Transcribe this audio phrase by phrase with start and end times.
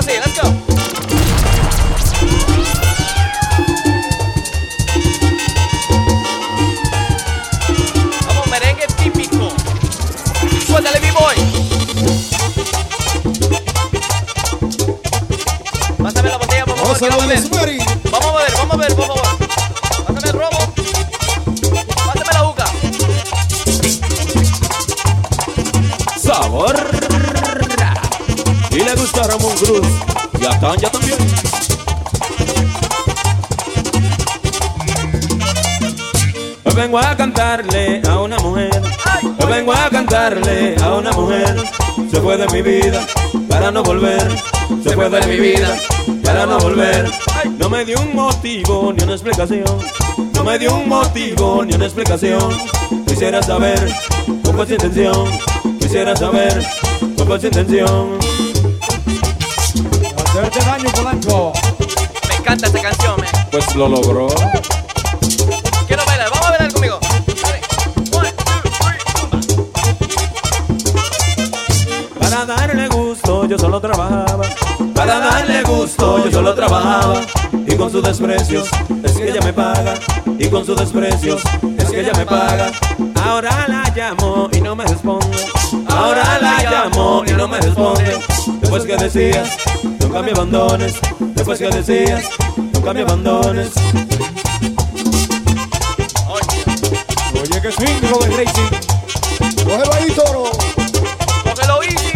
[0.00, 0.59] así, let's go.
[30.60, 31.18] Y a Tanya también.
[36.64, 38.82] Hoy vengo a cantarle a una mujer.
[39.38, 41.56] Hoy vengo a cantarle a una mujer.
[42.10, 43.06] Se fue de mi vida
[43.48, 44.28] para no volver.
[44.82, 45.76] Se fue de mi vida
[46.24, 47.10] para no volver.
[47.58, 49.64] No me dio un motivo ni una explicación.
[50.34, 52.50] No me dio un motivo ni una explicación.
[53.06, 53.78] Quisiera saber
[54.44, 55.26] cuál es su intención.
[55.80, 56.66] Quisiera saber
[57.16, 58.49] cuál es su intención.
[60.88, 61.52] Polanco.
[62.28, 63.28] Me encanta esta canción, man.
[63.50, 64.28] Pues lo logró.
[65.86, 66.98] Quiero bailar, vamos a bailar conmigo.
[67.42, 67.60] Dale.
[68.12, 69.40] One, two, three, zumba.
[72.18, 74.46] Para darle gusto yo solo trabajaba.
[74.94, 77.20] Para darle gusto yo solo trabajaba.
[77.66, 78.68] Y con sus desprecios
[79.04, 79.94] es que ella me paga.
[80.38, 81.42] Y con sus desprecios
[81.78, 82.70] es que ella me paga.
[83.24, 85.36] Ahora la llamo y no me responde.
[85.88, 88.18] Ahora la llamo y no me responde.
[88.60, 89.56] Después que decías,
[90.10, 90.94] nunca me abandones.
[91.36, 92.24] Después que decías,
[92.74, 93.70] nunca me abandones.
[97.32, 98.70] Oye, que swing, Robert Racing.
[99.64, 100.50] Cógelo ahí, toro.
[101.44, 102.10] Cógelo easy.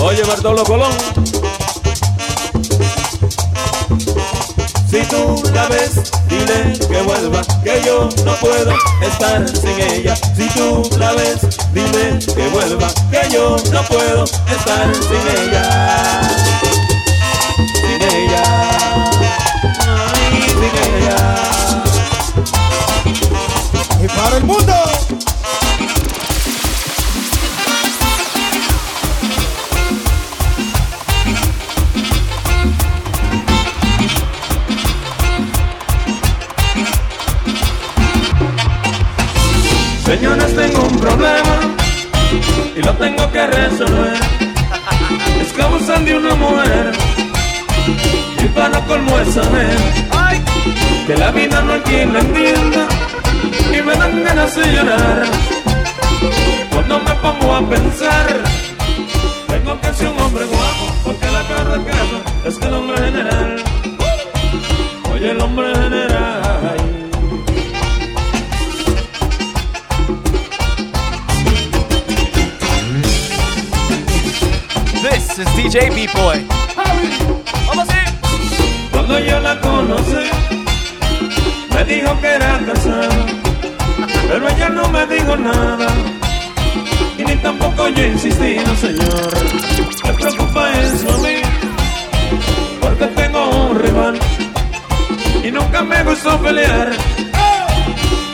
[0.00, 1.41] Oye, Bartolo Colón.
[4.92, 10.14] Si tú la ves, dile que vuelva, que yo no puedo estar sin ella.
[10.14, 11.40] Si tú la ves,
[11.72, 16.20] dile que vuelva, que yo no puedo estar sin ella.
[17.56, 18.44] Sin ella.
[20.60, 21.18] Sin ella.
[24.02, 24.74] Y para el mundo.
[42.82, 44.20] Y lo tengo que resolver.
[45.40, 46.92] Es que abusan de una mujer
[48.42, 49.76] y para colmo es saber
[51.06, 52.86] que la vida no hay quien la entienda
[53.76, 55.22] y me dan ganas de llorar.
[56.70, 58.26] Cuando me pongo a pensar,
[59.48, 63.56] tengo que ser un hombre guapo porque la peor caso es que el hombre general,
[65.12, 66.11] oye el hombre general.
[75.36, 76.44] This is DJ B-Boy.
[78.90, 80.30] Cuando yo la conocí,
[81.74, 83.08] me dijo que era casada,
[84.28, 85.86] pero ella no me dijo nada.
[87.16, 89.32] Y ni tampoco yo insistí, no señor.
[90.04, 91.36] Me preocupa eso a mí,
[92.80, 94.18] porque tengo un rival
[95.44, 96.90] y nunca me gustó pelear.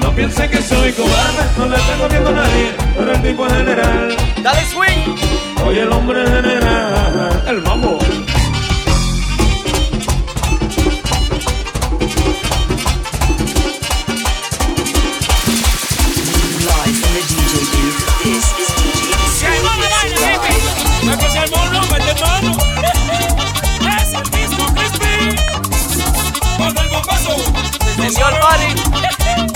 [0.00, 3.52] No piense que soy cobarde, no le tengo miedo a nadie, pero el tipo es
[3.52, 4.16] general.
[4.42, 5.45] Dale swing.
[5.64, 7.98] Oye, el hombre general, el mambo.
[27.98, 28.14] Live
[29.36, 29.55] from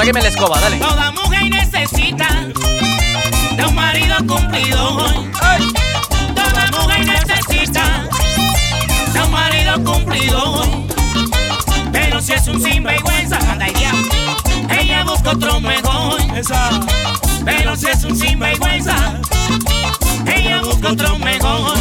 [0.00, 0.78] Trágueme la escoba, dale.
[0.78, 2.26] Toda mujer necesita
[3.54, 5.26] de un marido cumplidor.
[5.42, 5.70] Ay.
[6.34, 8.08] Toda mujer necesita
[9.12, 10.66] de un marido cumplidor.
[11.92, 13.92] Pero si es un sinvergüenza, anda y ya.
[14.80, 16.18] Ella busca otro mejor.
[17.44, 19.20] Pero si es un sinvergüenza,
[20.24, 21.76] ella busca otro mejor.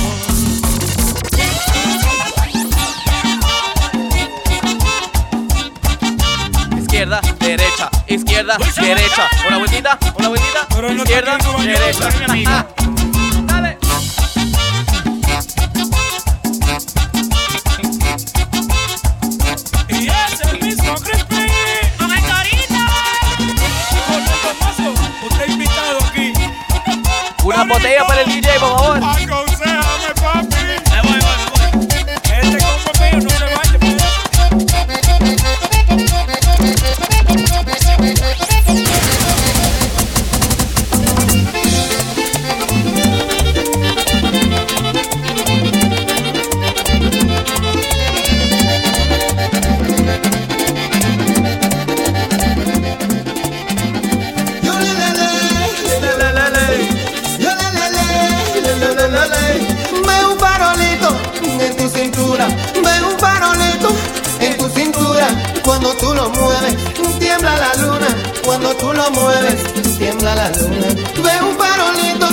[6.77, 9.29] Izquierda, derecha, izquierda, derecha.
[9.47, 12.09] Una vueltita, una vueltita, izquierda, derecha.
[12.47, 12.65] Ah,
[13.43, 13.77] dale.
[19.89, 21.47] Y es el mismo Crispy.
[25.21, 26.33] Usted invitado aquí.
[27.43, 28.99] Una botella para el DJ, por favor.
[68.59, 70.87] Cuando tú lo mueves, tiembla la luna.
[70.87, 72.27] Ve un farolito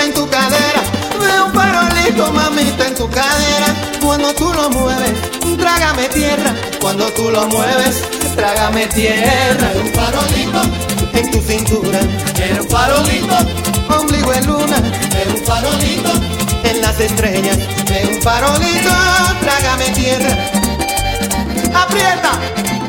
[0.00, 0.82] en tu cadera,
[1.18, 5.12] ve un farolito, mamita, en tu cadera, cuando tú lo mueves,
[5.58, 8.04] trágame tierra, cuando tú lo mueves,
[8.36, 9.68] trágame tierra.
[9.74, 10.62] Ve un farolito
[11.12, 11.98] en tu cintura,
[12.34, 13.36] quiero un farolito,
[13.98, 16.12] ombligo en luna, ve un farolito
[16.62, 18.90] en las estrellas, ve un farolito,
[19.40, 20.36] trágame tierra.
[21.74, 22.83] Aprieta.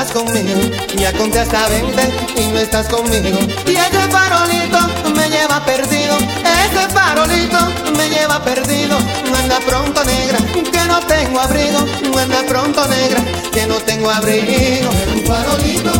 [0.00, 0.60] Estás conmigo,
[0.96, 2.02] ya conté hasta 20
[2.36, 3.38] y no estás conmigo.
[3.66, 4.78] Y ese farolito
[5.14, 7.58] me lleva perdido, ese farolito
[7.96, 8.96] me lleva perdido.
[9.42, 11.80] Anda pronto negra, que no tengo abrigo,
[12.18, 13.20] anda pronto negra,
[13.52, 14.90] que no tengo abrigo.
[15.14, 15.92] Un farolito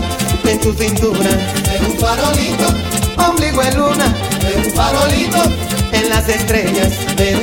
[0.44, 1.30] en tu cintura,
[1.86, 4.14] un farolito, ombligo en luna,
[4.56, 5.42] un farolito
[5.92, 6.88] en las estrellas,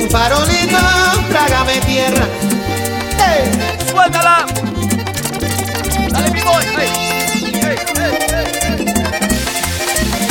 [0.00, 0.78] un farolito,
[1.28, 2.26] trágame tierra.
[3.16, 3.50] ¡Hey!
[3.92, 4.46] ¡Suéltala!
[6.50, 6.88] Hey,
[7.62, 8.86] hey, hey, hey.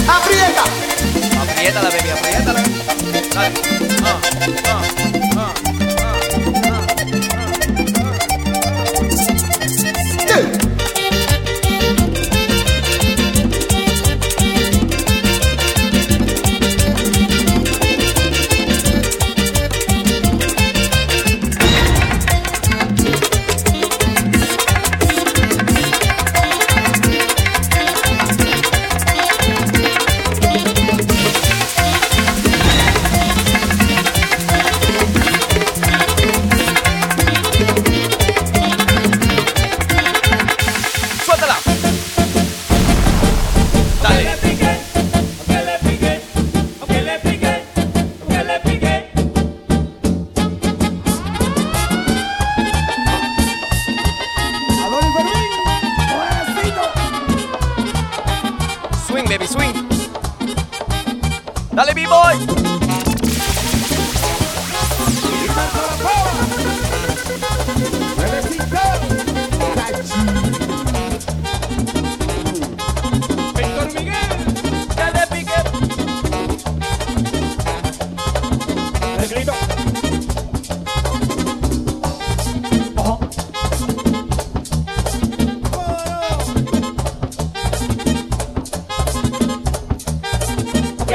[0.09, 0.63] ¡Aprieta!
[1.41, 2.63] Apriétala, baby, apriétala.
[3.33, 3.76] Dale.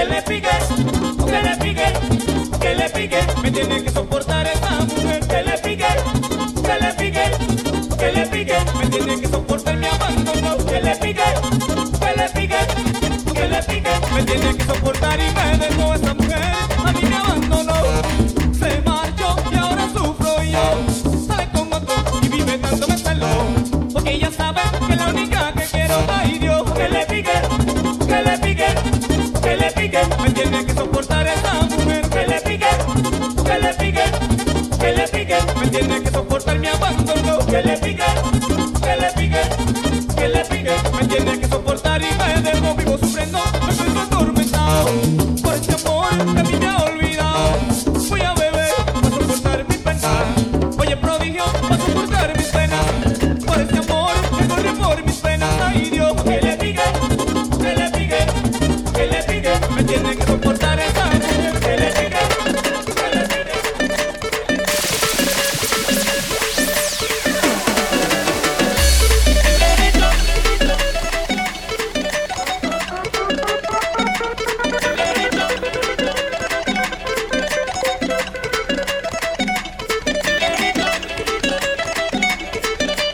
[0.02, 0.48] Que le pique,
[1.26, 3.18] que le pique, que le pique.
[3.42, 5.20] Me tiene que soportar esta mujer.
[5.28, 5.86] Que le pique,
[6.66, 7.24] que le pique,
[7.98, 8.56] que le pique.
[8.78, 10.56] Me tiene que soportar mi abandono.
[10.66, 11.22] Que le pique,
[12.00, 12.60] que le pique,
[13.32, 13.90] que le pique.
[14.14, 16.21] Me tiene que soportar y me dejó esta mujer.
[41.12, 41.51] Tiene que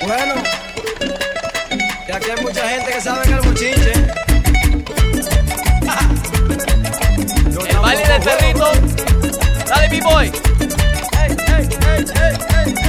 [0.08, 0.34] Bueno,
[2.08, 3.92] y aquí hay mucha gente que sabe que el bochinche.
[7.68, 8.72] El baile del perrito.
[9.68, 10.32] Dale, hey,
[11.12, 11.68] hey, hey,
[12.14, 12.87] hey, hey.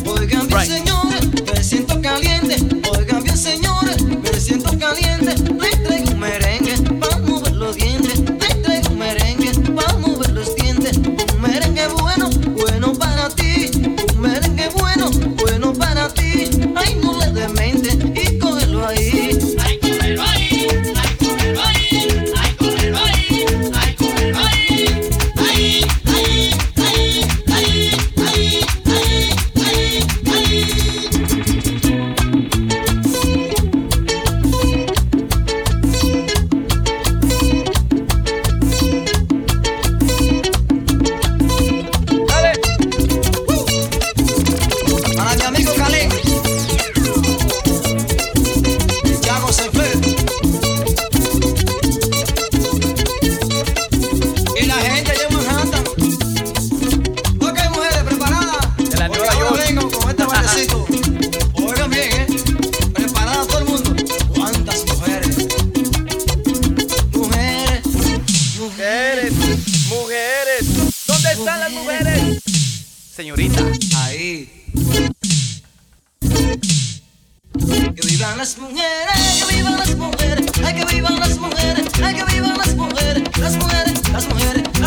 [0.00, 0.50] step.
[0.50, 1.11] Right.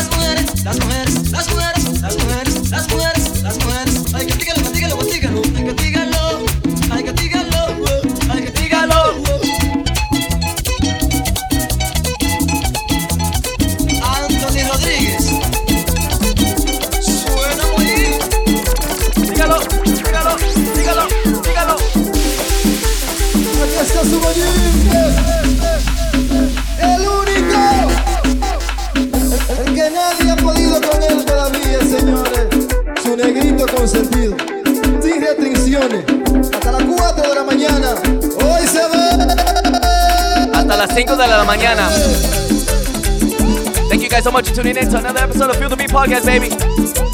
[0.06, 2.45] las mujeres, las mujeres, las mujeres, las mujeres.
[40.96, 41.90] 5 de la mañana.
[43.90, 45.92] Thank you guys so much for tuning in to another episode of Feel the Beat
[45.92, 46.50] Podcast, baby.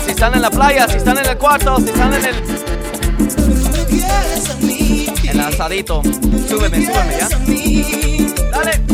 [0.05, 2.35] Si están en la playa, si están en el cuarto, si están en el.
[5.27, 6.03] El asadito.
[6.47, 7.27] Súbeme, súbeme, ¿ya?
[8.51, 8.90] Dale.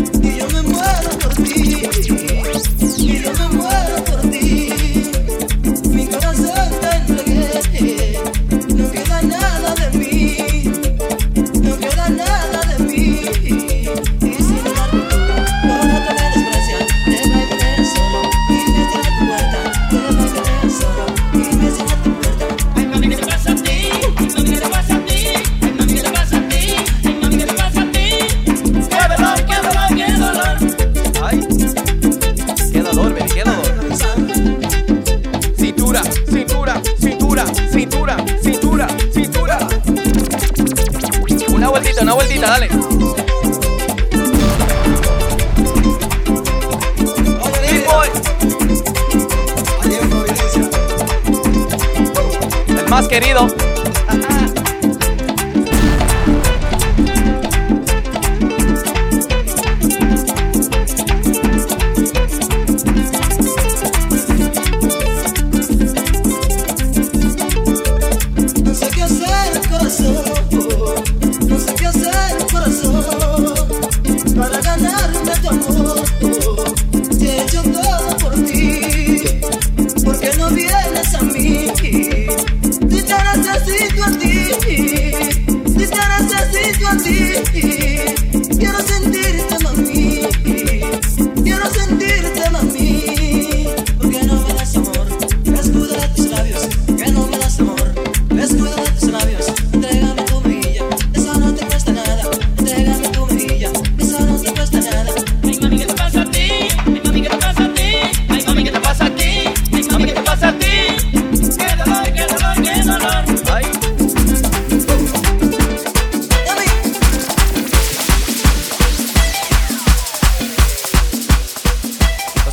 [53.19, 53.56] querido.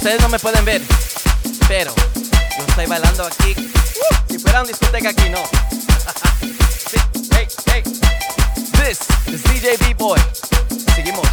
[0.05, 0.83] Ustedes no me pueden ver,
[1.67, 1.95] pero
[2.59, 3.55] yo estoy bailando aquí.
[4.29, 5.39] Si fuera una discoteca aquí, no.
[6.91, 6.99] sí,
[7.33, 7.83] hey, hey.
[8.73, 9.01] This
[9.33, 10.21] is DJ B-Boy.
[10.95, 11.27] Seguimos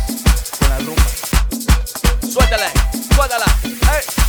[0.58, 1.04] con la rumba.
[2.32, 2.72] Suéltala,
[3.13, 3.46] suéltala.
[3.63, 4.22] Hey.